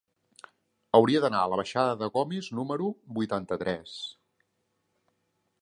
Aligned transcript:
Hauria 0.99 1.21
d'anar 1.25 1.41
a 1.41 1.51
la 1.51 1.59
baixada 1.61 1.93
de 2.01 2.09
Gomis 2.17 2.51
número 2.61 2.89
vuitanta-tres. 3.21 3.95